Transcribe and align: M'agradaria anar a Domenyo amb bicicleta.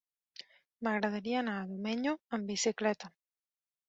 M'agradaria 0.87 1.37
anar 1.41 1.57
a 1.57 1.67
Domenyo 1.73 2.13
amb 2.39 2.49
bicicleta. 2.53 3.11